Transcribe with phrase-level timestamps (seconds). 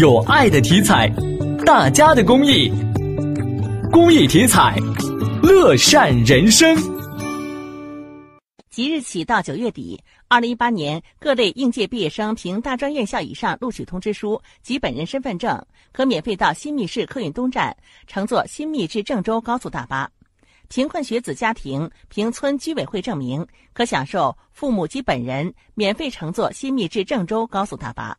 [0.00, 1.06] 有爱的题材
[1.66, 2.72] 大家的公益
[3.92, 4.74] 公益题材
[5.42, 6.74] 乐善人生。
[8.70, 15.62] 即日起到九月底二零一八年各类应届毕业生凭大专院校以上录取通知书及本人身份证
[15.92, 17.76] 可免费到新密市客运东站
[18.06, 20.10] 乘坐新密至郑州高速大巴。
[20.70, 28.16] 贫困学子家庭凭村居委会证明可享受父母及本人免费乘坐新密至郑州高速大巴。